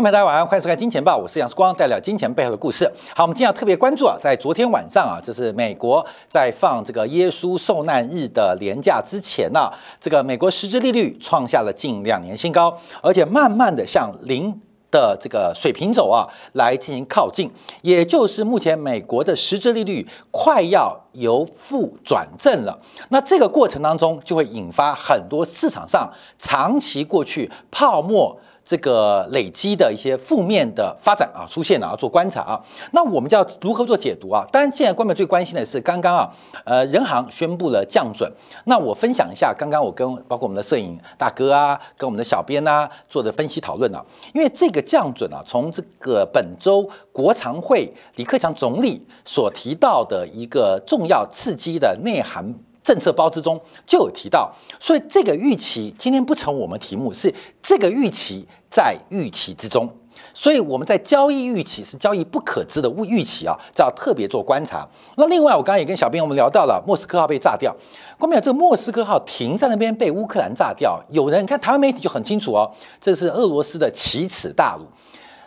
[0.00, 2.90] 朋友大家晚上欢迎收看《金钱报》，我是杨世光，带来金钱背后的故事。
[3.14, 9.70] 好，我们今天要特别关注啊，在昨天晚上啊，就是美国在放这个耶稣受难日的连假之前呢，
[10.00, 14.58] 这个美国实质利率创下了近两年新高，而且慢慢的向零
[14.90, 17.50] 的这个水平走啊，来进行靠近，
[17.82, 22.78] 也就是目前美国的实质利率快要由负转正了。
[23.10, 28.34] 那这个过程当中，就会引发很多市场上长期过去泡沫。
[28.70, 32.54] 这个累积的一些负面的发展啊，出现了，要做观察啊。
[32.92, 34.46] 那我们就要如何做解读啊？
[34.52, 36.30] 当然，现在观众最关心的是刚刚啊，
[36.64, 38.32] 呃，人行宣布了降准。
[38.66, 44.00] 那我分享一下刚刚我跟包括我们的摄影大哥啊，跟我们的小编啊做的分析讨论啊。
[44.32, 52.54] 因为这个降准啊，从这个本周国常会李克强总理所提到的一个重要刺激的内涵。
[52.82, 59.88] 政策包之中就有提到，所以这个预期今天不成我们题目，是这个预期在预期之中，
[60.32, 64.86] 所以我们在交易预期是交易不可知的预预期啊，这要特别做观察。
[65.16, 67.74] 那另外，我刚刚也跟小编我们聊到了莫斯科号被炸掉，
[68.16, 68.40] 关没有？
[68.40, 74.86] 这个莫斯科号停在那边被乌克兰炸掉，有人看台湾媒体就很清楚哦，这是俄罗斯的奇耻大辱。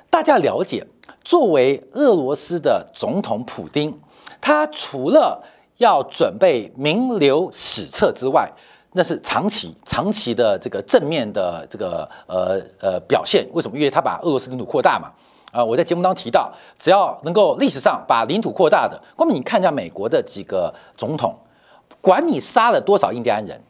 [0.10, 0.86] 大家了解，
[1.24, 3.98] 作为俄罗斯的总统普京，
[4.42, 5.42] 他除了
[5.78, 8.52] 要准备名留史册之外，
[8.94, 13.48] 那是长期、长期的这个正面的这个呃呃表现。
[13.52, 13.78] 为什么？
[13.78, 15.12] 因为他把俄罗斯领土扩大嘛。
[15.52, 21.38] 啊，我在节目当中提到，只要能够历史上把领土扩大的，光你看一下美国的几个总统，
[22.02, 23.62] 管你杀了多少印第安人，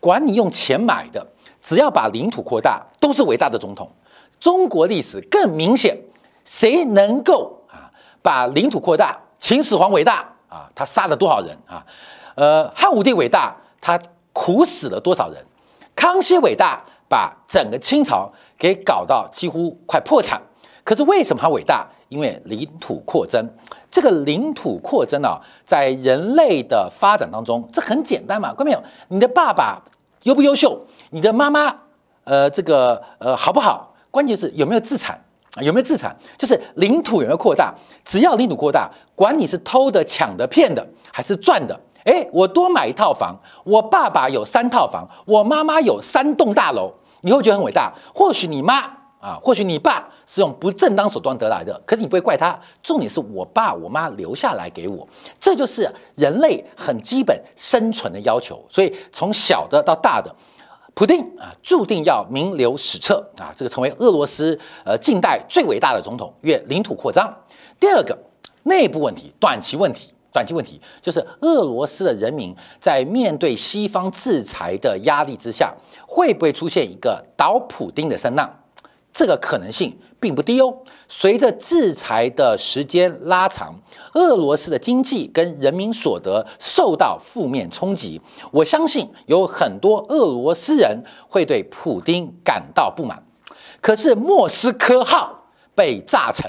[0.00, 1.24] 管你用钱买的，
[1.60, 3.88] 只要把领土扩大，都是伟大的总统。
[4.40, 5.96] 中国历史更明显，
[6.44, 7.86] 谁能够啊
[8.20, 9.16] 把领土扩大？
[9.38, 10.26] 秦始皇伟大。
[10.48, 11.84] 啊，他杀了多少人啊？
[12.34, 14.00] 呃，汉武帝伟大，他
[14.38, 15.44] 苦死了多少人？
[15.96, 20.40] 康熙伟大，把整个清朝给搞到几乎快破产。
[20.84, 21.84] 可是为什么他伟大？
[22.08, 23.44] 因为领土扩增。
[23.90, 28.54] 这个领土扩增啊，在人类的发展当中，这很简单嘛。
[28.54, 28.80] 看没有？
[29.08, 29.82] 你的爸爸
[30.22, 30.80] 优不优秀？
[31.10, 31.74] 你的妈妈，
[32.22, 33.92] 呃，这个呃好不好？
[34.08, 35.20] 关键是有没有自产。
[35.60, 36.16] 有没有自产？
[36.38, 37.74] 就是领土有没有扩大？
[38.04, 41.78] 只要领土扩大，管你是偷的、抢的、骗的，还是赚的，
[42.08, 47.92] 哎，我多买一套房，我爸爸有三套房，我妈妈有三栋大楼，你会觉得很伟大。
[48.14, 48.78] 或许你妈
[49.20, 52.58] 啊，或许你爸是用不正当手段得来的，可是你不会怪他。
[52.82, 55.06] 重点是我爸我妈留下来给我，
[55.38, 58.64] 这就是人类很基本生存的要求。
[58.70, 60.34] 所以从小的到大的。
[60.94, 67.32] 普京啊，注定要名留史册啊，这个成为俄罗斯呃近代最伟大的总统，越领土扩张。
[67.78, 68.18] 第二个
[68.64, 75.74] 内部问题，短期问题，短期问题就是俄罗斯的人民在面对西方制裁的压力之下，
[76.06, 78.48] 会不会出现一个倒普丁的声浪？
[79.12, 80.72] 这个可能性并不低哦。
[81.08, 83.74] 随着制裁的时间拉长，
[84.14, 88.20] 俄罗斯的经济跟人民所得受到负面冲击，
[88.52, 93.20] 我相信有很多俄罗斯人会对普京感到不满。
[93.80, 96.48] 可是莫斯科号被炸成，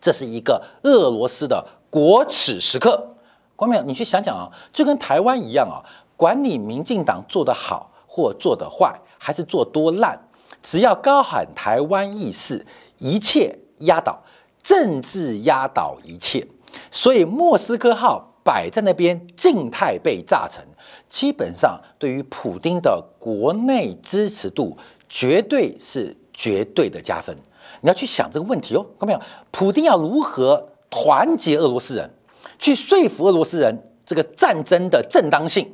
[0.00, 3.08] 这是一个俄罗斯的国耻时刻。
[3.56, 5.84] 光淼，你去想想啊，就跟台湾一样啊，
[6.16, 10.18] 管你民进党做得好或做得坏，还是做多烂。
[10.62, 12.64] 只要高喊台湾意识，
[12.96, 14.22] 一切压倒，
[14.62, 16.46] 政治压倒一切。
[16.90, 20.64] 所以莫斯科号摆在那边静态被炸成，
[21.08, 24.76] 基本上对于普京的国内支持度
[25.08, 27.36] 绝对是绝对的加分。
[27.82, 29.20] 你要去想这个问题哦，看到没有？
[29.50, 32.10] 普京要如何团结俄罗斯人，
[32.58, 35.72] 去说服俄罗斯人这个战争的正当性？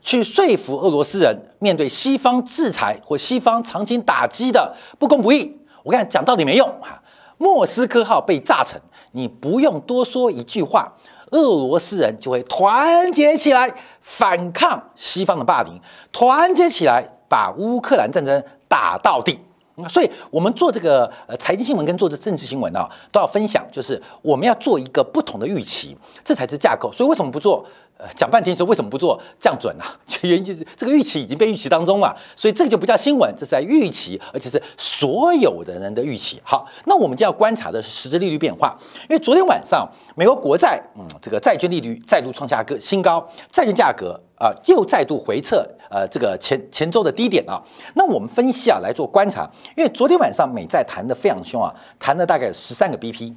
[0.00, 7.02] 去说服俄罗斯人面对西方制裁或西方长期打击的不公不义，我跟你讲道理没用啊！
[7.38, 8.80] 莫斯科号被炸沉，
[9.12, 10.92] 你不用多说一句话，
[11.30, 15.80] 俄罗斯人就会团结起来反抗西方的霸凌，
[16.12, 19.40] 团结起来把乌克兰战争打到底。
[19.88, 26.92] 所以，我们做这个呃财经新闻跟做这政治新闻呢，都要分享，就是我们要做一个不同的预期，这才是架构。
[26.92, 27.66] 所以，为什么不做？
[27.96, 29.96] 呃，讲半天说为什么不做降准啊？
[30.22, 36.40] 原因就是这个预期已经被预期当中了，所以这个就不叫新闻，这是在预期，而且是所有的人的预期。
[36.42, 38.76] 好，那我们就要观察的是实质利率变化，
[39.08, 47.62] 因为昨天晚上美国国债，嗯，这个债券利率再度创下个新高，债券价格啊又再度回撤，呃，这个前前周的低点啊。
[47.94, 53.32] 那我们分析啊来做观察，因为昨天晚上美债谈的非常凶啊，谈了大概十三个 BP。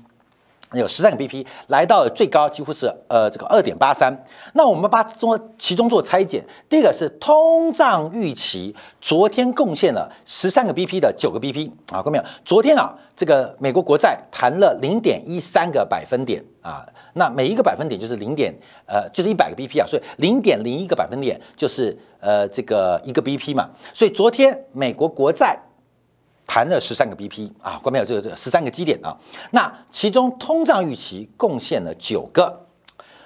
[0.74, 4.14] 有十三个 BP，来到了最高几乎是呃这个二点八三。
[4.54, 12.24] 那我们把中其中做拆解，第一个是通胀预期，昨天贡献了十三个 BP 的九个 BP 啊，看到没有？
[12.44, 18.54] 昨天啊，这个美国国债谈了零点一三个百分点啊，那每一个百分点就是零点
[18.86, 25.58] 呃就是一百个 BP 啊，所以零点零一个百分点就是呃这个一个 BP 嘛，所以昨天美国国债。
[26.48, 29.16] 谈了十三个 BP 啊，关没有这个这十三个基点啊，
[29.52, 32.66] 那其中通胀预期贡献了九个，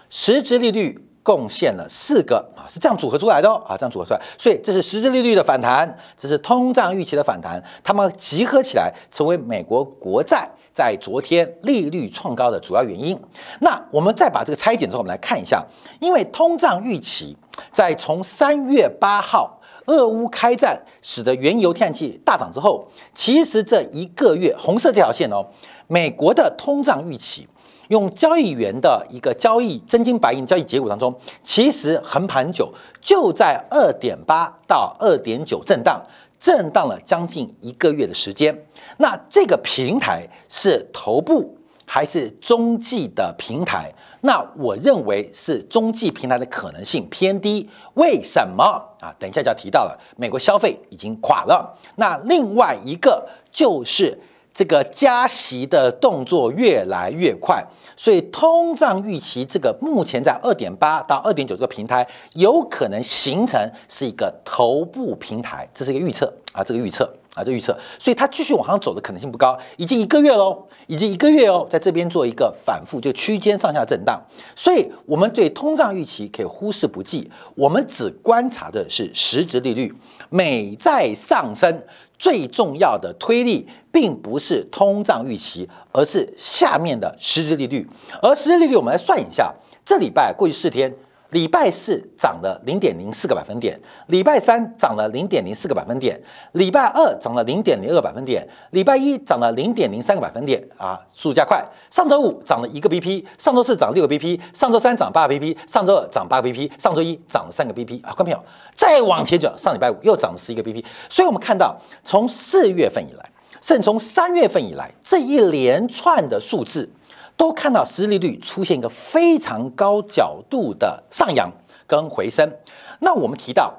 [0.09, 13.15] 实质利率贡献了四个啊，是这样组合出来的哦啊，这样组合出来，所以这是实质利率的反弹，这是通胀预期的反弹，它们集合起来成为美国国债在昨天利率创高的主要原因。
[13.59, 15.63] 那我们再把这个拆解之后，我们来看一下，
[15.99, 17.37] 因为通胀预期
[17.71, 19.59] 在从三月八号。
[19.85, 25.45] 俄乌开战使得原油、天然气大涨之后，其实这一个月红色这条线哦，
[25.87, 27.47] 美国的通胀预期，
[27.87, 31.13] 用交易员的一个交易真金白银交易结果当中，
[31.43, 36.01] 其实横盘久就在二点八到二点九震荡，
[36.39, 38.65] 震荡了将近一个月的时间。
[38.97, 43.91] 那这个平台是头部还是中继的平台？
[44.21, 48.63] 那我认为是中继平台的可能性偏低，为什么
[48.99, 49.13] 啊？
[49.17, 51.75] 等一下就要提到了，美国消费已经垮了。
[51.95, 54.17] 那另外一个就是
[54.53, 57.65] 这个加息的动作越来越快，
[57.95, 67.09] 所以通胀预期这个目前在二点八到二点九这个平台，有可能形成是一个头部平台，这是一个预测啊，这个预测。
[67.33, 74.21] 啊，这预测，所以它继续往上走的可能性不高，已经一个月喽，已经一个月哦，在这边做一个反复，就区间上下震荡，
[74.53, 79.93] 所以我们对通胀预期可以忽视不计，我们只观察的是实质利率，
[80.29, 81.81] 美债上升
[82.17, 87.87] 最重要的推力，并不是通胀预期，而是下面的实质利率，
[88.21, 89.53] 而实质利率我们来算一下，
[89.85, 90.93] 这礼拜过去四天。
[91.31, 96.19] 礼拜四涨了零点零四个百分点，礼拜三涨了零点零四个百分点，
[96.53, 101.65] 礼拜二涨了零点零二百分点，礼拜一涨了零点零三个百分点啊，速度加快。
[101.89, 108.43] 上周五涨了一个 BP，上周四涨六个 BP，上周三涨八个 BP，上周二涨八个 BP，上周一涨了三个 BP 啊，看到没有？
[108.75, 113.29] 再往前走，上礼拜五又涨了十一个 BP，所以我们看到从四月份以来，
[113.61, 116.89] 甚至从三月份以来，这一连串的数字。
[117.35, 121.51] 都看到实际利率出现一个非常高角度的上扬
[121.87, 122.51] 跟回升。
[122.99, 123.73] 那我们提到，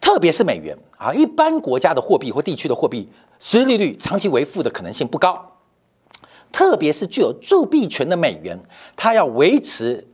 [0.00, 3.08] 特别是美元啊，一般国家的货币或地区的货币
[3.38, 5.58] 实际利率长期为负的可能性不高。
[6.50, 8.58] 特别是具有铸币权的美元，
[8.94, 10.06] 它要维持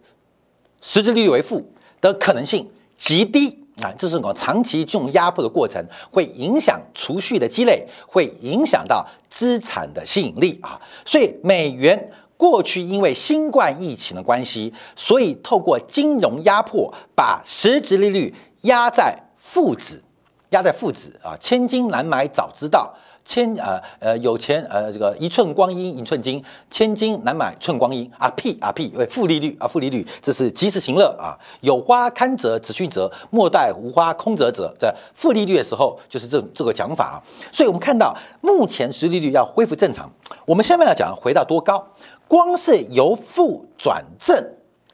[0.80, 3.66] 实质利率为负的可能性极低。
[3.82, 10.80] 啊，这是我长期这种压迫的过程，会影响储蓄的积累，会影响到资产的吸引力啊。
[11.04, 20.02] 所以美元过去因为新冠疫情的关系，所以透过金融压迫，把实质利率压在负值，
[20.50, 21.36] 压在负值啊。
[21.40, 22.94] 千金难买早知道。
[23.28, 31.36] 千呃呃有钱呃这个一寸光阴一寸金，千金难买寸光阴啊屁啊屁，因为负利率啊负利率，这是及时行乐啊。
[31.60, 34.74] 有花堪折直须折，莫待无花空折折。
[34.78, 37.16] 在负利率的时候，就是这这个讲法啊。
[37.52, 40.10] 所以我们看到目前实利率要恢复正常，
[40.46, 41.86] 我们下面要讲回到多高，
[42.26, 44.42] 光是由负转正，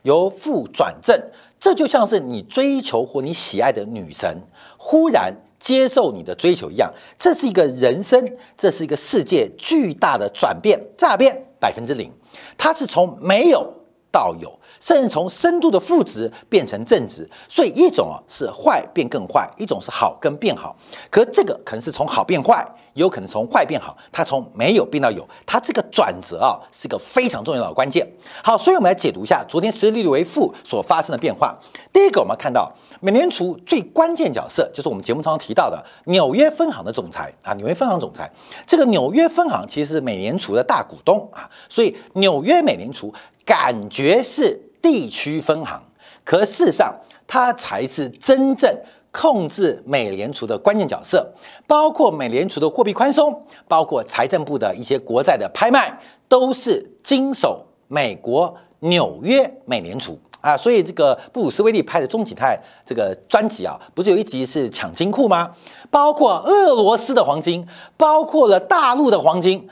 [0.02, 1.16] 由负转正，
[1.60, 4.42] 这就像是你追求或你喜爱的女神
[4.76, 5.32] 忽然。
[5.64, 8.22] 接受你的追求一样，这是一个人生，
[8.54, 12.12] 这是一个世界巨大的转变，在变百分之零，
[12.58, 13.72] 它是从没有
[14.12, 20.76] 到有，甚至从深度的负值变成正值，所以一种啊是坏变更坏，一种是好跟变好，
[21.08, 22.62] 可这个可能是从好变坏。
[22.92, 28.06] 也有可能从坏变好，它从没有变到有，它这个转折啊是一个非常重要的关键。
[28.40, 31.58] 好，所以我们来解读一下昨天实际利率为负所发生的变化。
[31.92, 38.30] 第一个，我们看到美联储最关键角色就是我们节目常常提到的纽约分行的总裁啊，纽约分行总裁。
[38.64, 43.12] 这个纽约分行其实是美联储的大股东啊，所以纽约美联储
[43.44, 45.82] 感觉是地区分行，
[46.22, 46.94] 可事实上
[47.26, 48.70] 它才是真正。
[49.16, 51.24] 控制美联储的关键角色，
[51.68, 60.56] 包括美联储的货币宽松，包括财政部的一些国债的拍卖，都是经手美国纽约美联储啊。
[60.56, 65.52] 所以这个布鲁斯威利拍的中景泰这个专辑啊，不是有一集是抢金库吗？
[65.92, 67.64] 包括俄罗斯的黄金，
[67.96, 69.68] 包括了大陆的黄金。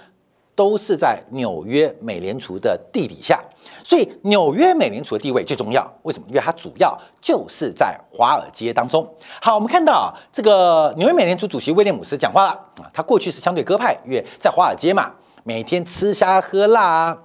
[0.54, 3.42] 都是在纽约美联储的地底下，
[3.84, 5.86] 所以纽约美联储的地位最重要。
[6.02, 6.26] 为什么？
[6.28, 9.08] 因为它主要就是在华尔街当中。
[9.40, 12.50] 好，我们看到啊，这个纽约美联储主席威廉姆斯讲话了
[12.82, 15.12] 啊，他过去是相对鸽派，因为在华尔街嘛，
[15.44, 17.18] 每天吃虾喝辣啊，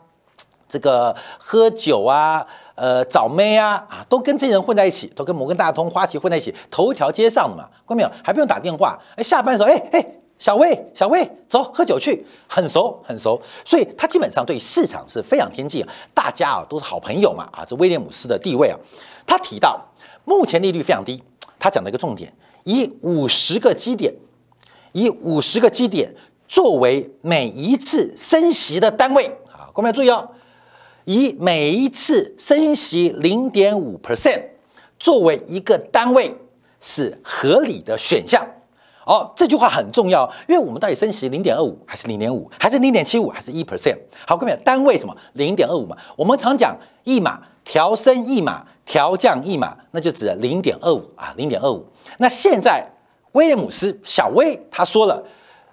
[0.67, 8.11] 这个喝酒啊，呃，找妹啊，啊，都跟这些人混在一起，都跟摩根大通、花旗混在一起，头一条街上的嘛，看到没有？
[8.23, 10.05] 还不用打电话，哎，下班的时候，哎哎，
[10.39, 18.77] 小魏，小魏，走，喝酒去，很熟很熟，所以他基本上对市场是非常贴近，大家啊都是好朋友嘛，啊，这威廉姆斯的地位啊，
[19.25, 19.79] 他提到
[20.25, 21.21] 目前利率非常低，
[21.57, 22.31] 他讲了一个重点，
[22.63, 24.13] 以五十个基点，
[24.91, 26.13] 以五十个基点
[26.47, 29.25] 作为每一次升息的单位。
[29.51, 30.29] 啊，各位要注意哦。
[31.05, 34.43] 以每一次升息零点五 percent
[34.99, 36.35] 作为一个单位
[36.81, 38.45] 是合理的选项。
[39.07, 43.97] 哦，这句话很重要，因为我们到底升息零点二五还是零点五，还是零点七五，还是一 percent？
[44.27, 45.15] 好，各位，单位什么？
[45.33, 45.95] 零点二五嘛。
[46.17, 51.85] 我们常讲一码调升一码，调降一码，那就指零点二五啊，零点二五。
[52.17, 52.85] 那现在
[53.31, 55.23] 威廉姆斯小威他说了，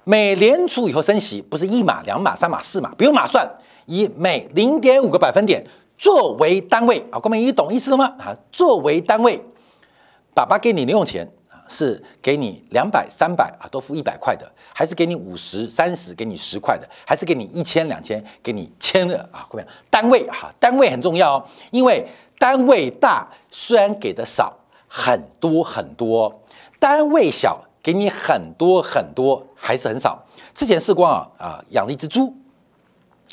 [0.04, 3.44] 美联储以后升息不是一码、两码、三码、四码，不用码算。
[3.86, 5.62] 以每零点五个百分点
[5.98, 8.14] 作为单位啊，各位你懂意思了吗？
[8.18, 9.44] 啊，作为单位，
[10.32, 11.28] 爸爸给你零用钱，
[11.74, 19.44] 是给你两百、三百啊，都付一百块的，还是给你五十、三十，给你十块的，还是给你一千、两千，给你千的啊？
[19.50, 22.06] 各位，单位哈，单位很重要哦，因为
[22.38, 26.42] 单位大虽然给的少很多很多，
[26.78, 30.24] 单位小给你很多很多还是很少。
[30.54, 32.32] 之前试光啊啊养了一只猪。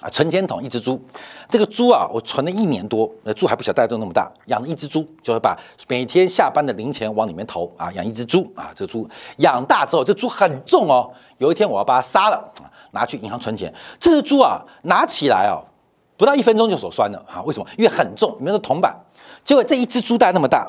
[0.01, 0.99] 啊，存钱筒一只猪，
[1.47, 5.55] 这个猪啊，我存了一年多，那猪还不小，大家都那么大，养了一只猪，就是把
[5.87, 12.51] 每天下班的零钱往里面投啊，养一只猪啊，这个猪养大之后，这猪很重哦，有一天我要把它杀了，
[12.91, 15.61] 拿去银行存钱，这只猪啊，拿起来哦，
[16.17, 17.65] 不到一分钟就手酸了啊，为什么？
[17.77, 18.99] 因为很重，里面的铜板，
[19.43, 20.67] 结果这一只猪袋那么大。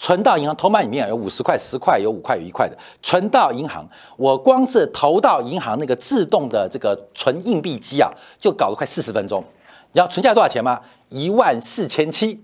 [0.00, 2.74] 存到银行，投板里面有五十块、十块，有五块，有一块的。
[3.02, 9.44] 存到银行，我光是投到银行那个自动的这个存硬币机啊，就搞了快四十分钟。
[9.92, 10.80] 你要存下来多少钱吗？
[11.10, 12.42] 一万四千七！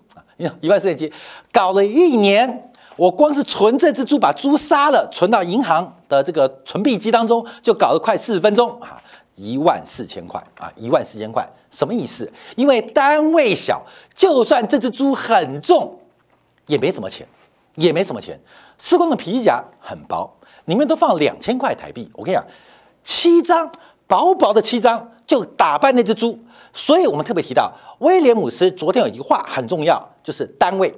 [0.61, 1.11] 一万四千七，
[1.51, 9.03] 搞了一年，我光是存这只猪，把猪杀了，存到银行的这个存币机当中，就搞了快四十分钟啊！
[9.35, 10.71] 一万四千块啊！
[10.77, 12.31] 一万四千块什么意思？
[12.55, 13.83] 因为单位小，
[14.15, 15.99] 就算这只猪很重，
[16.67, 17.27] 也没什么钱。
[17.77, 18.39] 也没什么钱，
[18.77, 20.31] 施工的皮夹很薄，
[20.65, 22.11] 里面都放两千块台币。
[22.15, 22.45] 我跟你讲，
[23.05, 23.71] 七张
[24.07, 26.39] 薄薄的七张就打败那只猪。
[26.73, 30.93] 所以我们特别提到威廉姆斯昨天有一句话很重要，就是单位，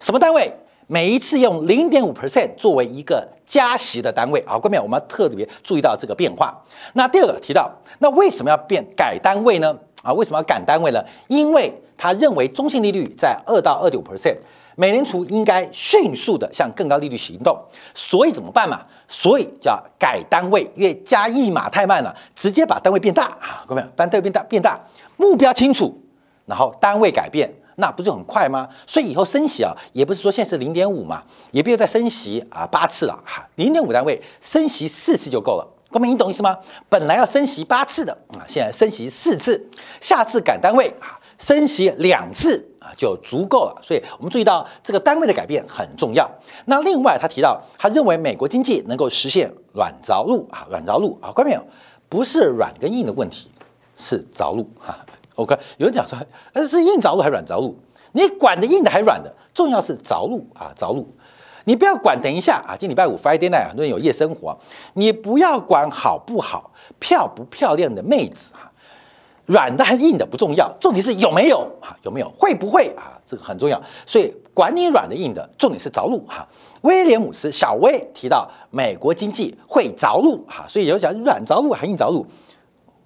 [0.00, 0.52] 什么单位？
[0.88, 4.42] 每一次用零点五 percent 作为一个加息的单位。
[4.46, 6.56] 好，各位，我们要特别注意到这个变化。
[6.92, 9.76] 那第二个提到，那为什么要变改单位呢？
[10.02, 11.04] 啊，为什么要改单位呢？
[11.26, 14.36] 因为他认为中性利率在二到二点五 percent。
[14.78, 17.58] 美联储应该迅速的向更高利率行动，
[17.94, 18.82] 所以怎么办嘛？
[19.08, 24.78] 所以叫改单位，因为加一码太慢了，直接把单位变大啊，各位，把单位变大变大，
[25.16, 25.98] 目标清楚，
[26.44, 28.68] 然后单位改变，那不就很快吗？
[28.86, 36.58] 所以以后升息啊，也不是说现在是零点五嘛，也不要再升息啊八次了哈，零点五单位升息四次就够了，各位你懂意思吗？
[36.90, 39.66] 本来要升息八次的啊，现在升息四次，
[40.02, 42.72] 下次改单位啊，升息两次。
[42.96, 46.30] 就足够了，所以我们注意到这个单位的改变很重要。
[46.66, 51.62] 那另外，他提到他认为美国经济能够实现软着陆啊，软着陆啊，关没有？
[52.08, 53.50] 不是软跟硬的问题，
[53.96, 54.96] 是着陆哈。
[55.34, 56.16] OK，有人讲说，
[56.52, 57.76] 呃，是硬着陆还是软着陆？
[58.12, 59.32] 你管的硬的还是软的？
[59.52, 61.12] 重要是着陆啊，着陆。
[61.64, 64.56] 你不要管，等一下啊，今礼拜五 Friday night 很多人有夜生活，
[64.94, 68.65] 你不要管好不好，漂不漂亮的妹子哈。
[69.46, 71.96] 软的还是硬的不重要，重点是有没有啊？
[72.02, 73.18] 有没有会不会啊？
[73.24, 73.80] 这个很重要。
[74.04, 76.46] 所以管你软的硬的，重点是着陆哈。
[76.82, 82.26] 威廉姆斯小威提到美国经济会着陆哈，所以有讲软着陆还硬着陆，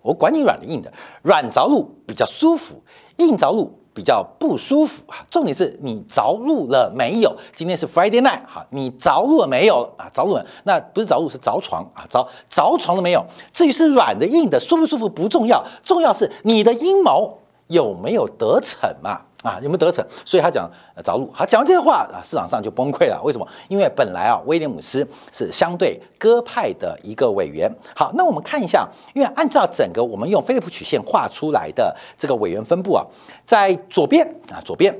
[0.03, 0.93] 我管你软的硬的，
[1.23, 2.83] 软着陆比较舒服，
[3.17, 3.80] 硬着陆。
[3.93, 7.37] 比较不舒服啊，重点是你着陆了没有？
[7.55, 10.09] 今天是 Friday night 哈，你着陆了没有啊？
[10.13, 13.25] 着陆了，那不是着陆是着床啊，着着床了没有？
[13.53, 19.23] 至于是软的硬的，舒不舒服不重要，重要是你的阴谋有没有得逞嘛？
[19.43, 20.05] 啊，有没有得逞？
[20.25, 20.71] 所以他讲
[21.03, 23.21] 着陆，好讲完这些话啊，市场上就崩溃了。
[23.25, 23.49] 为什么？
[23.69, 27.71] 因为本来啊，威廉姆斯是相对鸽派的一个委员。
[27.95, 33.05] 好，那我们看一下，因为按照整个我们用菲利普曲线画出来的这个委员分布啊，
[33.47, 34.95] 在左边啊，左边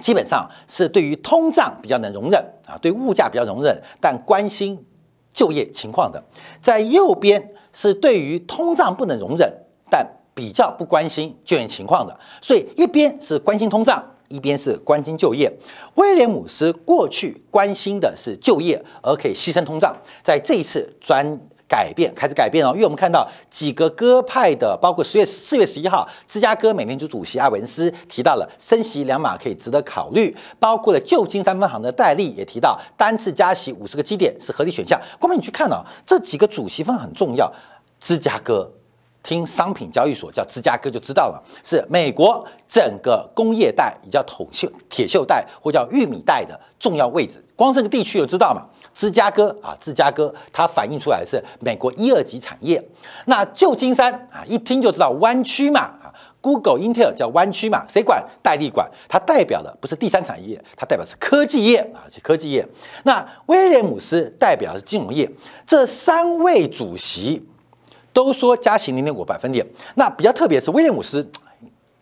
[0.00, 4.84] 基本上是对于通胀比较能容忍啊，对物价比较容忍，但关心
[5.32, 6.20] 就业情况的；
[6.60, 9.52] 在右边是对于通胀不能容忍，
[9.90, 15.52] 但比较不关心就业情况的，所以一边是关心通胀，一边是关心就业。
[15.94, 21.24] 威廉姆斯过去关心的是就业，而可以牺牲通胀，在这一次专
[21.68, 22.72] 改变，开始改变哦。
[22.74, 35.00] 因为我们看到几个鸽派的，包括十月四月十一号，芝加哥美联储主席艾文斯提到了升息两码可以值得考虑，包括了旧金山分行的戴利也提到单次加息五十个基点是合理选项。
[35.20, 37.52] 光明你去看哦，这几个主席分很重要，
[38.00, 38.68] 芝加哥。
[39.24, 47.42] 听商品交易所叫芝加哥就知道了，是美国整个工业带，也叫铜锈铁锈带，或叫玉米带的重要位置。
[47.56, 52.80] 光这个地区就知道嘛，芝加哥啊，芝加哥它反映出来是美国一二级产业。
[53.24, 56.12] 那旧金山啊，一听就知道湾区嘛啊
[56.42, 58.22] ，Google、Intel 叫湾区嘛，谁管？
[58.42, 62.66] 代理管，它代表的不是第三产业，它代表是科技业啊，是科技业。
[63.04, 65.30] 那威廉姆斯代表的是金融业，
[65.66, 67.48] 这三位主席。
[68.14, 69.66] 都说加息零点五百分点，
[69.96, 71.28] 那比较特别是威廉姆斯、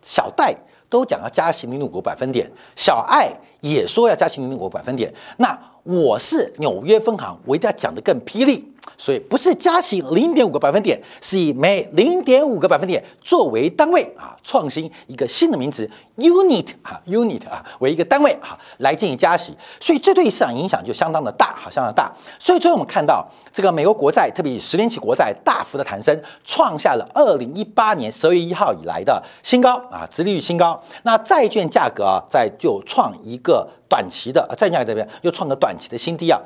[0.02, 0.54] 小戴
[0.88, 5.12] 都讲要加息零点五百分点，小艾也说要加息零点五百分点。
[5.38, 8.68] 那我是纽约分行，我一定要讲得更霹雳。
[8.98, 22.12] 所以不是加息零点五个百分点，是以每零点五个百分点作为单位啊，创新一个新的名词 unit 啊，unit 啊为一个单位啊来进行加息，所以这对市场影响就相当的大，好相当大。
[22.38, 30.80] 所以最后我们看到这个美国国债，特别以十年期国债大幅的弹升，创下了二零一八年十二月一号以来的新高啊，殖利率新高。
[31.04, 36.40] 那债券价格啊，在就创一个短期的债券价这边又创个短期的新低啊。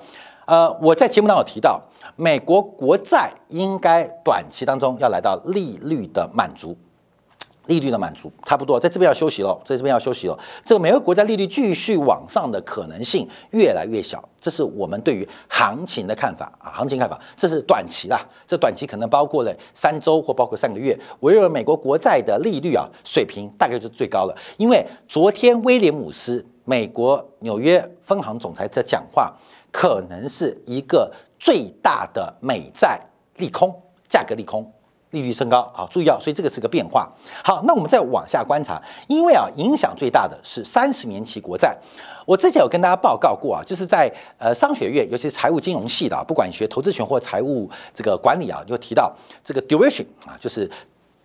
[0.47, 1.81] 呃，我在节目当中有提到，
[2.17, 6.77] 美国国债应该短期当中要来到利率的满足，
[7.67, 10.37] 利率的满足差不多，在这边要休息了，在这边要休息了。
[10.65, 20.97] 这个美国国债利率继续往上的可能性越来越小，这是我们对于行情的看法啊，行情看法，这是短期啦，这短期可能包括了三周或包括三个月。
[21.21, 29.35] 我认为美国国债的利率啊水平大概就是最高了，因为昨天威廉姆斯美国纽约分行总裁在讲话。
[29.73, 32.99] 可能是一个最大的美债
[33.37, 33.71] 利空，
[34.09, 34.73] 价格利空，
[35.11, 37.13] 利率升高啊，注意啊，所以这个是个变化。
[37.45, 41.77] 好，那我们再往下观察，因为啊，影响最大的是三十年期国债。
[42.25, 50.71] 我之前有跟大家报告过啊，就是在呃商学院，尤其是财务金融系的，啊不管学投资权或财务这个管理啊，就提到这个 duration 啊，就是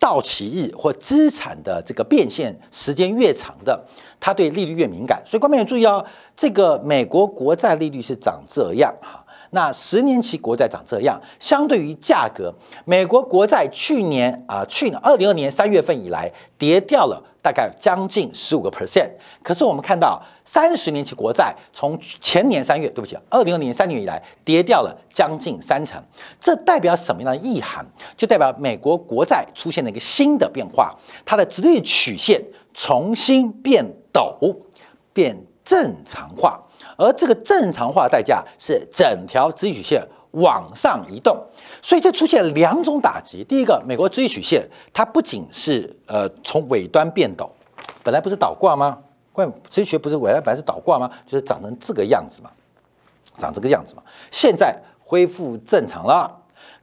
[0.02, 3.86] 到期日或资产的这个变现时间越长的。
[4.24, 6.06] 它对利率越敏感，所以观众要注意哦，
[6.38, 9.21] 这个美国国债利率是长这样哈，
[9.52, 19.10] 那十年期国债长这样，相对于价格，美国国债去年啊，去年二零二年三月份以来跌掉了大概将近十五个 percent，
[19.42, 26.02] 可是我们看到三十年期国债从前年三月，对不起，二零二年三月以来跌掉了将近三成，
[26.40, 27.86] 这代表什么样的意涵？
[28.18, 30.94] 就代表美国国债出现了一个新的变化，
[31.26, 33.86] 它的直率曲线重新变。
[34.14, 34.54] 陡
[35.14, 36.62] 变正常化，
[37.02, 41.36] 而这个正常化代价是整条直曲线往上移动，
[41.82, 43.44] 所以这出现两种打击。
[43.44, 47.50] 第一个，美国直曲线它不仅是呃从尾端变陡，
[48.04, 49.00] 本来不是倒挂吗？
[49.34, 51.10] 怪直曲不是尾端本来是倒挂吗？
[51.26, 52.52] 就是长成这个样子嘛，
[53.40, 54.04] 长这个样子嘛。
[54.30, 56.32] 现在恢复正常了，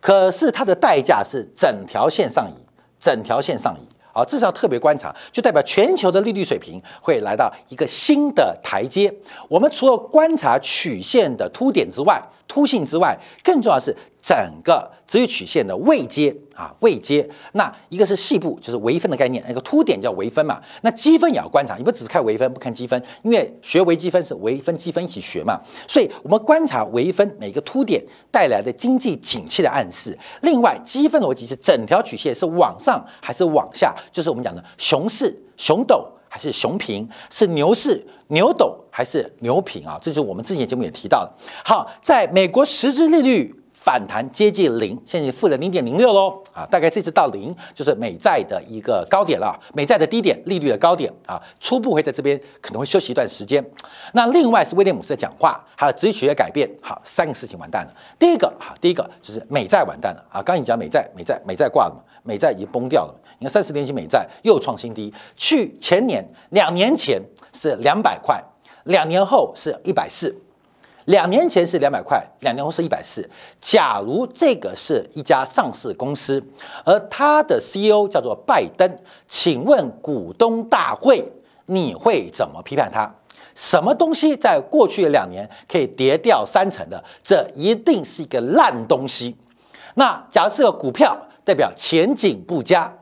[0.00, 2.54] 可是它的代价是整条线上移，
[2.98, 3.86] 整条线上移。
[4.18, 9.12] 啊，至少特别观察，就代表全球的利率水平会来到一个新的台阶。
[9.48, 17.28] 我们除了观察曲线的凸点之外，凸性之外，更重要是整个直曲线的位阶啊，位阶。
[17.52, 20.60] 那一个是细部，就是微分的概念，那个凸点叫微分嘛。
[20.80, 25.60] 那积分也要观察，你不只是看微分，不看积分，因为学微积分是微分、积分一起学嘛。
[25.86, 30.18] 所以我们观察微分每个凸点带来的经济景气的暗示。
[30.40, 36.04] 另外，积分逻辑是整条曲线是往上还是往下，就是我们讲的熊市、熊斗。
[36.28, 39.98] 还是熊平，是牛市牛斗还是牛平啊？
[40.00, 41.32] 这就是我们之前节目也提到的。
[41.64, 53.64] 好，在美国实质利率反弹接近零，现在负了零点零六喽啊，大概这次到零就是美债的一个高点了，美债的低点，利率的高点啊，初步会在这边可能会休息一段时间。
[54.12, 57.94] 那另外是威廉姆斯的讲话，还有直学的改变，好，三个事情完蛋了。
[58.18, 63.14] 第一个哈，第一个就是美债完蛋了啊，刚已经讲美债，美债，美债挂了嘛，美债已经崩掉了。
[63.38, 67.22] 你看三十年期美债又创新低，去前年两年前
[67.52, 68.42] 是两百块，
[68.84, 70.34] 两年后是一百四，
[71.04, 73.28] 两年前是两百块，两年后是一百四。
[73.60, 76.42] 假如这个是一家上市公司，
[76.84, 78.90] 而它的 CEO 叫做拜登，
[79.28, 81.24] 请问股东大会
[81.66, 83.08] 你会怎么批判他？
[83.54, 87.02] 什么东西在过去两年可以跌掉三成的？
[87.22, 89.36] 这一定是一个烂东西。
[89.94, 92.92] 那假设股票，代表前景不佳。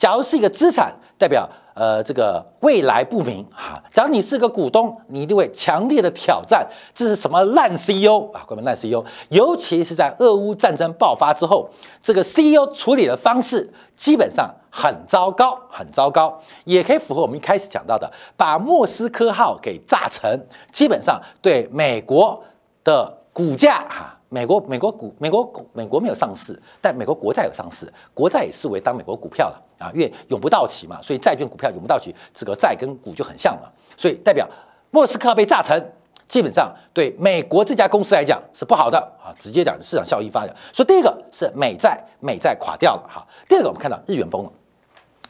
[0.00, 2.02] 假如是一个资产，代表呃。
[2.02, 3.78] 这个未来不明啊。
[3.92, 8.40] 假如你是个股东，你一定会强烈的挑战，这是什么烂 CEO 啊？
[8.46, 11.68] 关门烂 CEO，尤其是在俄乌战争爆发之后，
[12.00, 22.42] 这个 CEO 处理的方式基本上很糟糕，很糟糕，也可以符合我们一开始讲到的，把莫斯科号给炸沉，基本上对美国
[22.82, 24.16] 的股价哈。
[24.32, 34.48] 美国美国股美国股美国没有上市，但美国国债有上市，国债也视为当美国股票了啊，因为永不到期嘛，所以债券股票永不到期，这个债跟股就很像了，所以代表
[34.90, 35.84] 莫斯科被炸成，
[36.28, 40.54] 基本上对美国这家公司来讲是不好的啊，直接讲市场效益发展。
[40.72, 44.52] 所以第一个是美债美债垮掉了哈，第二个我们看到日元崩了。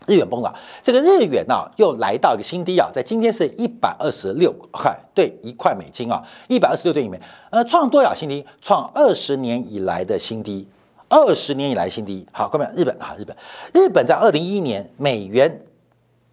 [0.06, 8.44] 日元崩了，这个日元呢又来到一个新低啊，在今天是一百二十六块对一块美金啊，一百二十六对一美，呃，创多少新低？
[8.60, 10.66] 创二十年以来的新低，
[11.08, 12.26] 二十年以来新低。
[12.32, 13.36] 好，各位，日本啊，日本，
[13.72, 15.62] 日本在二零一一年美元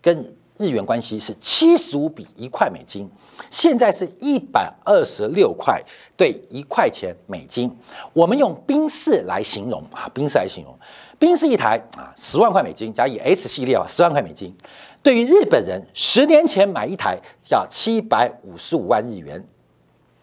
[0.02, 3.08] 跟日元关系是七十五比一块美金，
[3.52, 5.80] 现在是一百二十六块
[6.16, 7.72] 对一块钱美金。
[8.14, 10.74] 我们用冰室来形容啊，冰室来形容。
[11.20, 14.56] 宾士一台啊，十万块美金，加以 S 系列啊，十万块美金，
[15.02, 17.18] 对于日本人十年前买一台
[17.50, 19.44] 要七百五十五万日元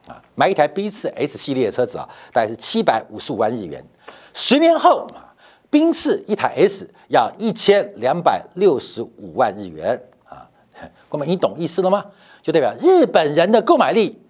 [0.07, 3.85] 啊，买一台宾士 S 系列的车子啊，大概是七百五十五万日元。
[4.33, 5.35] 十年后啊，
[5.69, 10.49] 宾士一台 S 要一千两百六十五万日元啊，
[11.09, 12.05] 哥们，你懂意思了吗？
[12.41, 14.21] 就代表日本人的购买力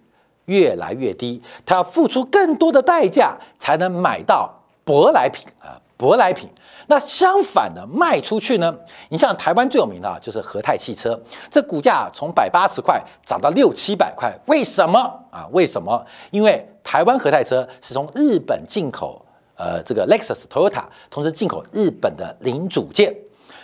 [0.45, 5.81] 越来越低，他要付出更多的代价才能买到舶来品啊。
[5.97, 6.49] 舶来品，
[6.87, 8.75] 那相反的卖出去呢？
[9.09, 11.17] 你像台湾最有名的，就是和泰汽车，
[11.49, 14.99] 这股价从百八十块涨到六七百块，为什么
[15.31, 15.47] 啊？
[15.51, 16.05] 为什么？
[16.31, 23.15] 因为台湾和泰车是从日本进口，呃，这个 Lexus、Toyota，同时进口日本的零组件，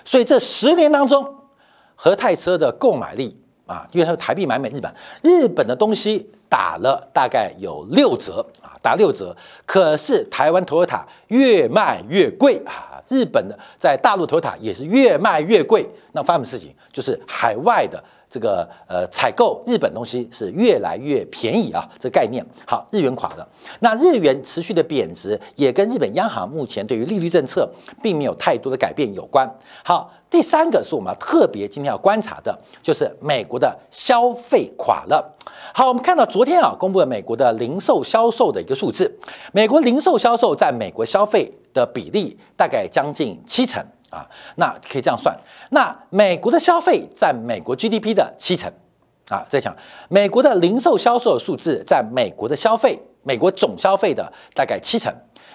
[0.05, 1.35] 所以这十年当中，
[1.95, 6.29] 和泰车的购买力啊，因为它台币买美日本，日本的东西。
[6.51, 8.45] 打了大概有六折，
[8.81, 9.35] 打六折。
[9.65, 15.89] 可是台湾 Toyota 越卖越贵啊，日本的在大陆 Toyota 也是越卖越贵。
[16.13, 16.73] 那发生什么事情？
[16.91, 22.43] 就是海外的这个呃采购日本东西是越来越便宜啊，这概念。
[22.65, 23.45] 好，日元垮了，
[23.81, 27.69] 那日元持续的贬值也跟日本央行目前对于利率政策
[28.01, 29.47] 并没有太多的改变有关。
[29.83, 30.09] 好。
[30.31, 35.35] 第三个是我们特别今天要观察的，就是美国的消费垮了。
[35.73, 39.13] 好，我们看到昨天啊公布了美国的零售销售的一个数字，
[39.51, 45.35] 美国零售销售在美国消费的比例大概将近七成啊，那可以这样算，
[45.71, 48.71] 那美国的消费占美国 GDP 的七成。
[49.29, 49.73] 啊，在讲
[50.09, 55.13] 美国的零售销售数字占美国的消费，美国总消费的大概七成，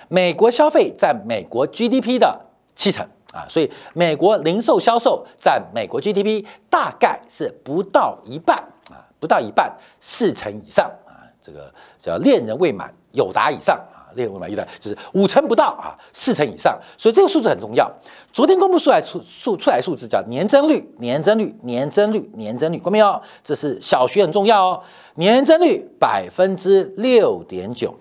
[0.08, 2.40] 美国消费占美国 GDP 的
[2.74, 3.06] 七成。
[3.34, 8.56] 啊，所以美国零售销售占美国 GDP 大概是不到一半。
[8.90, 10.90] 啊，不到一半，四成以上。
[11.04, 13.78] 啊，这个叫恋人未满有达以上。
[14.16, 17.90] 啊，恋人未满有达就是五成不到啊，四成以上，所以这个数字很重要。
[18.32, 23.20] 昨天公布出来数数出来数字叫年增率，年增率，年增率，年增率，看没有？
[23.44, 24.82] 这是小学很重要哦，
[25.14, 27.94] 年增率百分之六点九，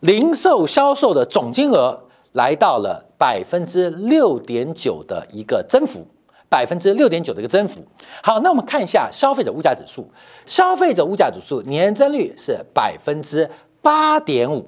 [0.00, 1.98] 零售销售的总金额。
[2.32, 6.02] 来到了百分之六点九的一个增幅，
[6.48, 7.84] 百分之六点九的一个增幅。
[8.22, 10.10] 好，那我们看一下消费者物价指数，
[10.46, 13.46] 消费者物价指数年增率是百分之
[13.82, 14.66] 八点五，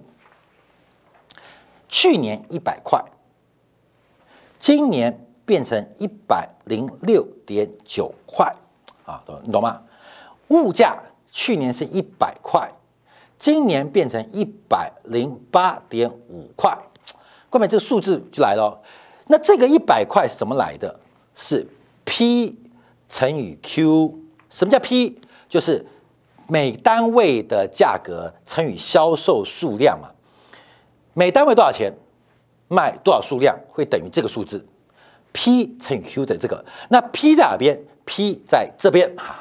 [1.88, 3.02] 去年一百块，
[4.58, 8.54] 今年变成一百零六点九块，
[9.04, 9.82] 啊，懂你懂吗？
[10.48, 10.98] 物价
[11.30, 12.70] 去年是一百块，
[13.38, 16.76] 今年变成一百零八点五块。
[17.50, 18.80] 后面这个数字就来了，
[19.28, 20.98] 那这个一百块是怎么来的？
[21.34, 21.66] 是
[22.04, 22.58] P
[23.08, 24.18] 乘以 Q。
[24.50, 25.18] 什么叫 P？
[25.48, 25.84] 就是
[26.48, 30.10] 每单位的价格乘以销售数量嘛。
[31.14, 31.92] 每单位多少钱，
[32.68, 34.64] 卖多少数量，会等于这个数字。
[35.32, 39.40] P 乘以 Q 的这个，那 P 在哪边？P 在这边啊。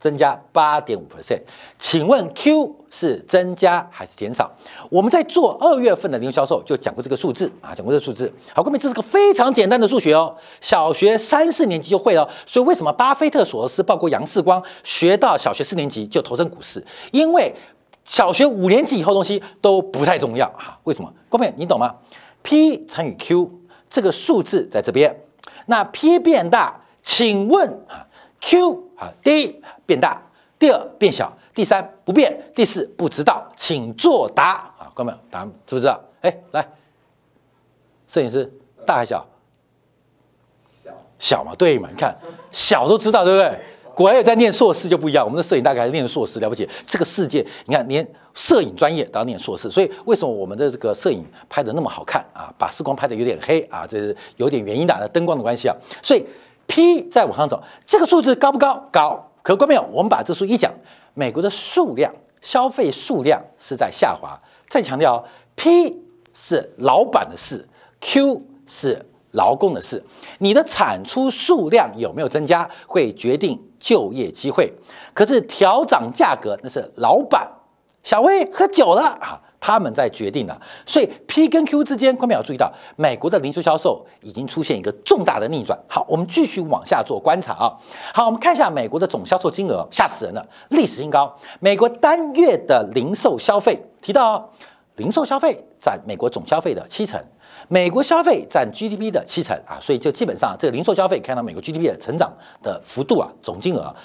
[0.00, 1.38] 增加八点五 percent，
[1.78, 4.50] 请问 Q 是增加还是减少？
[4.88, 8.32] 我们在做二月份的零售销售就讲过这个数字啊，讲过这个数字。
[8.54, 12.26] 好，各位，这是个非常简单的数学哦，小学三四年级就会了。
[12.46, 16.82] 所以为什么巴菲特、索罗斯、包括杨世光学到小学四年级就投身股市？
[17.12, 17.54] 因为
[18.04, 20.78] 小学五年级以后东西都不太重要啊。
[20.84, 21.12] 为什么？
[21.28, 21.94] 各位，你懂吗
[22.42, 23.50] ？P 乘以 Q
[23.88, 25.14] 这个数字在这边，
[25.66, 28.06] 那 P 变大，请问啊
[28.40, 30.20] ？Q 啊，第一变大，
[30.58, 36.00] 第二变小，第三不变，第四不知道，请作答啊，各位答案知不知道？
[36.22, 36.66] 哎，来，
[38.08, 38.50] 摄影师，
[38.86, 39.26] 大还小？
[40.82, 40.90] 小。
[41.18, 41.88] 小嘛，对嘛？
[41.90, 42.16] 你看
[42.50, 43.58] 小都知道，对不对？
[44.00, 45.22] 果然有在念硕士就不一样。
[45.22, 52.50] 我们的摄影大概念硕士了不起，这个世界你看连摄影专业都要念硕士，所以为什么我们的这个摄影拍的那么好看啊？
[52.56, 55.76] 把视光拍的有点黑啊，这是有点原因的，灯光的关系啊。
[56.02, 56.24] 所以
[56.66, 58.82] P 在往上走，这个数字高不高？
[58.90, 59.22] 高。
[59.42, 59.82] 可观没有？
[59.92, 60.72] 我们把这数一讲，
[61.12, 62.10] 美国的数量
[62.40, 64.40] 消费数量是在下滑。
[64.70, 65.22] 再强调
[65.54, 65.94] ，P
[66.32, 67.68] 是老板的事
[68.00, 70.02] ，Q 是劳工的事。
[70.38, 74.72] 你的产出数量有没有增加，会决定就业机会。
[75.12, 77.48] 可是调涨价格，那是老板。
[78.02, 79.40] 小薇喝酒了啊。
[79.62, 85.78] 他们在决定了，所以 P 跟 Q 之间，观众要注意到，美国的零售销售已经出现一个重大的逆转。
[85.86, 87.76] 好，我们继续往下做观察啊。
[88.14, 91.36] 好，我们看一下美国的总销售金额，吓死人了，历史新高。
[91.60, 94.50] 美国单月的零售消费，提到
[95.00, 97.18] 零售消费占美国总消费的七成，
[97.68, 102.30] 美国消费占 GDP 的七成啊，所以就基本上这个零售消费看到美国 GDP 的成长
[102.62, 103.96] 的幅度啊，总金额。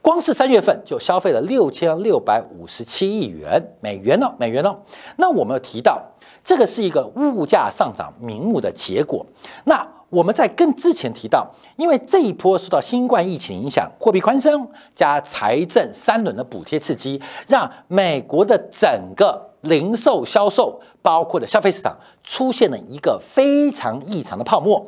[0.00, 4.72] 光是三月份就消费了六千六百五十七亿元美元呢，美元呢？
[5.16, 6.00] 那我们提到
[6.44, 9.26] 这个是一个物价上涨名目的结果。
[9.64, 24.84] 那我们在跟之前提到，因为这一波受到新冠疫情影响，货币宽松加财政三轮的补贴刺激，让美国的整个零售销售，包括的消费市场，出现了一个非常异常的泡沫。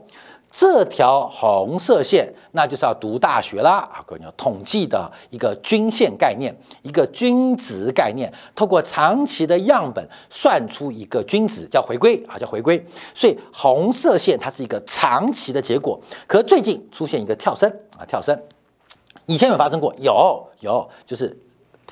[0.52, 4.02] 这条红色线，那就是要读大学啦啊！
[4.04, 6.52] 各位，要统计的一个均线概念，
[6.82, 12.84] 一个均值概念，透过长期的样本算出一个均值，叫回归啊，叫回归。
[13.14, 18.36] 所以红色线它是一个长期的结果，可最近出现一个跳升啊，跳升。
[19.26, 21.38] 以前有发生过，有有，就是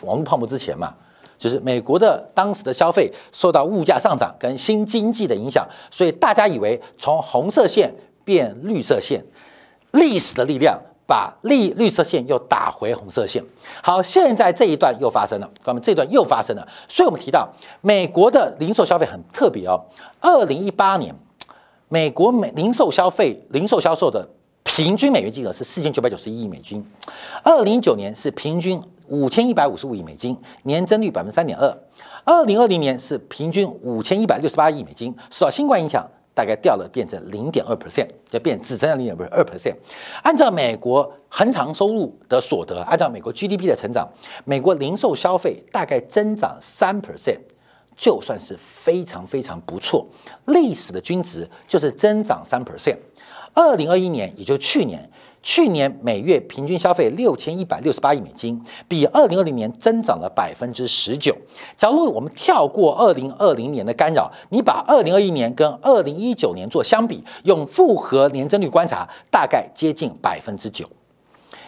[0.01, 0.93] 网络泡沫之前嘛，
[1.39, 7.91] 就是美国的当时的消费受到物价上涨跟新经济的影响，所以大家以为从红色线。
[8.29, 9.25] 变绿色线，
[9.93, 13.43] 历史的力量把绿绿色线又打回红色线。
[13.83, 16.69] 好，现在这一段又发生了，哥们，这段又发生了。
[16.87, 17.49] 所以我们提到
[17.81, 19.83] 美国的零售消费很特别哦。
[20.21, 21.15] 二零一八年，
[21.89, 24.29] 美国美零售消费零售销售的
[24.63, 26.87] 平均美元金额是四千九百九十一亿美金。
[27.43, 31.79] 二零一九年是平均五千一百五十五亿美金，年增率百分之三点二。
[32.25, 36.07] 二零二零年是平均五千一百六十八亿美金，受到新冠影响。
[36.35, 39.75] 大概掉了，变成零点二 percent，就变只增长零点二 percent。
[40.23, 44.09] 按照美国恒常收入的所得，按照美国 GDP 的成长，
[44.45, 47.41] 美国零售消费大概增长三 percent，
[47.97, 50.07] 就算是非常非常不错。
[50.45, 52.99] 历史的均值就是增长三 percent。
[53.55, 55.11] 二零二一年，也就去年。
[55.43, 61.35] 去年每月平均消费六千一百六十八亿美金，比二零二零年增长了百分之十九。
[61.77, 70.85] 假如我们跳过二零二零年的干扰，你把二零二一年跟二零一九年做相比，用复合年增率观察，大概接近百分之九。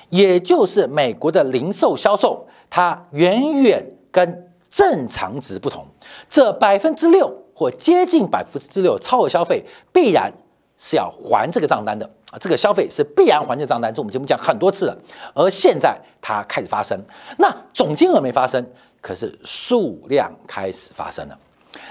[0.09, 5.87] 也就是美国的零售销售，它远远跟正常值不同。
[6.29, 10.33] 这百分之六或接近百分之六超额消费，必然
[10.81, 12.05] 是要还这个账单的。
[12.33, 14.97] 啊，这个消费是必然还这个账单，这我们节目讲很多次了。
[15.35, 16.97] 而现在它开始发生，
[17.39, 18.65] 那总金额没发生，
[19.01, 21.39] 可是数量开始发生了。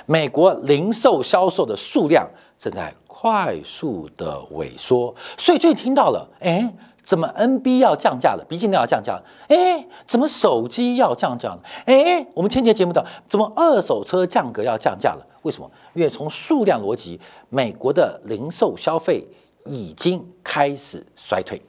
[0.05, 2.25] 美国零售销售的数量
[2.57, 6.73] 正在快速的萎缩，所以最近听到了，哎，
[7.09, 8.45] 怎么 NB 要降价了？
[8.47, 9.23] 笔记本要降价了？
[9.47, 11.59] 哎，怎么手机要降价了？
[11.87, 15.25] 哎，我们前节节目的怎么二手车价格要降价了？
[15.41, 15.71] 为什么？
[15.95, 17.19] 因为从数量逻辑，
[17.49, 19.27] 美国的零售消费。
[19.65, 21.61] 已经开始衰退，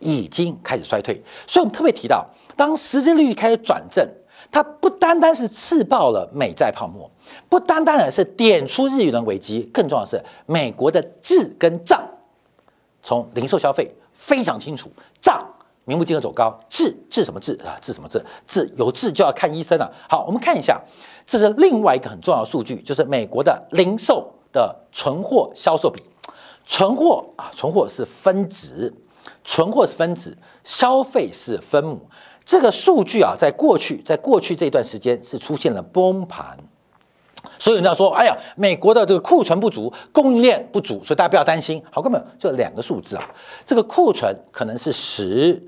[0.00, 4.04] 已经开始衰退，所以我们特别提到，当实际利率开始转正，
[4.50, 7.08] 它不单单是刺爆了美债泡沫，
[7.48, 12.02] 不单单的是点出日元危机，更重要的是美国的字跟账，
[13.00, 15.46] 从零售消费非常清楚，账
[15.84, 17.78] 名目金额走高，治治什么治啊？
[17.80, 18.24] 治什么治？
[18.48, 19.92] 治有治就要看医生了。
[20.08, 20.82] 好，我们看一下，
[21.24, 26.02] 这是另外一个很重要的数据，就是美国的零售的存货销售比。
[26.64, 28.92] 存货啊，存货是分子，
[29.44, 32.00] 存货是分子，消费是分母。
[32.44, 36.58] 这个数据啊，在过去，在过去这段时间是出现了崩盘，
[37.58, 41.82] 所以人家说，哎呀，美国的这个库存不足，供应链不足，所以大家不要担心。
[41.90, 43.30] 好，根本就两个数字啊，
[43.64, 45.60] 这个库存可能是十，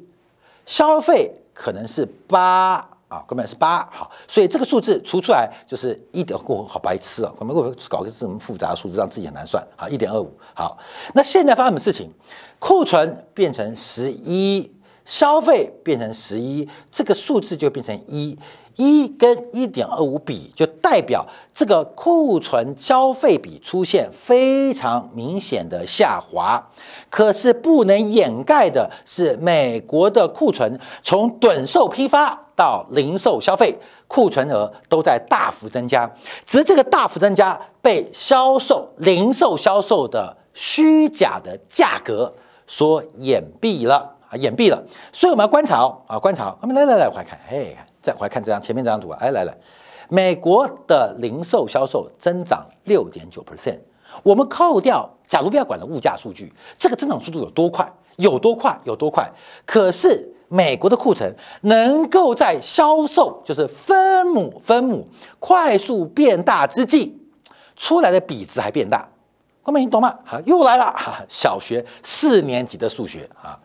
[0.66, 2.88] 消费可能是八。
[3.08, 7.32] 啊，根本是八，好，所以这个数字除出来就是一点，过好白痴啊！
[7.38, 9.66] 我们会搞个这么复杂的数字，让自己很难算。
[9.76, 10.76] 好，一点二五，好，
[11.14, 12.10] 那现在发生什么事情？
[12.58, 14.70] 库存变成十一，
[15.06, 18.38] 消费变成十一，这个数字就变成一。
[18.78, 26.64] 一跟一点二五比，就代表这个库存消费比出现非常明显的下滑。
[27.10, 36.08] 可是不能掩盖的是，美国的库存从短售批发到零售消费，库存额都在大幅增加。
[36.46, 42.32] 只是这个大幅增加被销售、零售销售的虚假的价格
[42.68, 44.80] 所掩蔽了啊，掩蔽了。
[45.12, 46.56] 所以我们要观察啊，观察。
[46.60, 47.76] 我们来来来，快看，嘿。
[48.08, 49.54] 再来看这张前面这张图啊，哎来来，
[50.08, 53.78] 美国的零售销售增长六点九 percent，
[54.22, 57.92] 我们扣掉，假如不要管了物价数据，这个增长速度有多快？
[58.16, 58.80] 有多快？
[58.84, 59.30] 有多快？
[59.66, 65.06] 可是美国的库存能够在销售就是分母分母
[65.38, 67.20] 快速变大之际，
[67.76, 69.06] 出来的比值还变大，
[69.62, 70.18] 各位你懂吗？
[70.24, 73.60] 好，又来了哈，小学四年级的数学啊，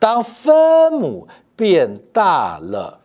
[0.00, 3.00] 当分母变大了。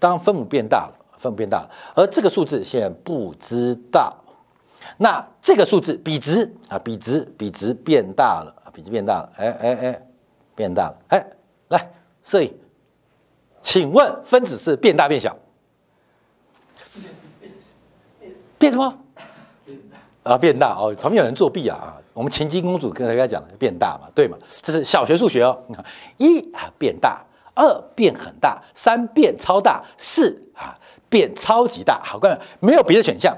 [0.00, 4.12] 当分母变大了，分母变大了，而这个数字现在不知道。
[4.96, 10.02] 那这个数字比值啊，比值比值变大了比值变大了，哎哎哎，
[10.56, 11.26] 变大了，哎，
[11.68, 11.92] 来
[12.24, 12.52] 摄影，
[13.60, 15.36] 请问分子是变大变小？
[18.58, 18.98] 变什么？
[20.22, 20.94] 啊，变大哦！
[21.00, 21.96] 旁边有人作弊啊！
[22.12, 24.36] 我们秦金公主跟大家讲变大嘛，对嘛？
[24.60, 25.58] 这是小学数学哦。
[26.18, 27.24] 一啊，变大。
[27.60, 30.78] 二变很大，三变超大，四啊
[31.10, 32.00] 变超级大。
[32.02, 33.36] 好，各位没有别的选项。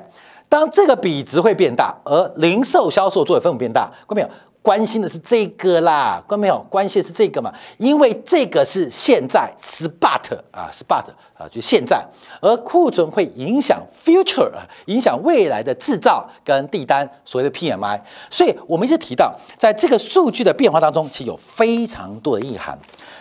[0.49, 6.23] 当这个比值会变大，而零售销售作为分母变大，各位没有关心的是这个啦？
[6.29, 7.53] 各位没有关心的是这个嘛？
[7.79, 11.05] 因为这个是现在 spot 啊 spot
[11.37, 12.01] 啊，就现在，
[12.41, 18.01] 而库存会影响 future 啊，影响未来的制造跟订单，所谓的 PMI。
[18.31, 22.79] 所以我们一直提到，在这个数据的变化当中，其实有非常多的意涵。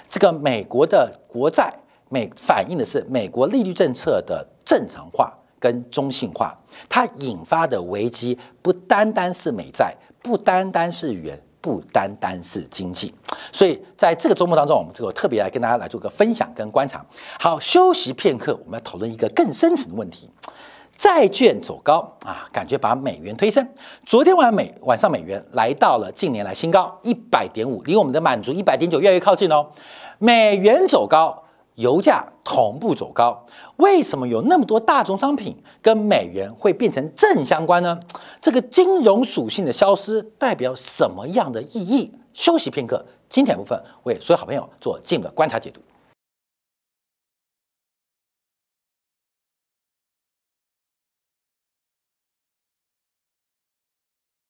[0.08, 1.74] 这个美国的国债，
[2.10, 6.56] 美反映的是美国利率政策的正常化跟中性化，
[6.88, 13.14] 它引发的危机不单单是美债，不单单是元，不单单是经济。
[13.52, 17.06] 所以在这个周末当中，我们这个特别来跟大家来做个分享跟观察。
[17.40, 20.30] 好，休息片刻，我们要讨论一个更深层的问题：
[20.96, 23.68] 债券走高啊，感觉把美元推升。
[24.06, 29.68] 昨天晚美晚上美元来到了近年来新高一百点五，离我们的满足一百点九越来越靠近哦。
[30.20, 31.41] 美元走高，
[31.76, 33.46] 油价同步走高，
[33.78, 38.00] 为什么有那么多大宗商品跟美元会变成正相关呢？
[38.42, 42.12] 这个金融属性的消失代表什么样的意义？
[42.34, 45.82] 休息片刻，今天部分为所有好朋友做进一步的观察解读。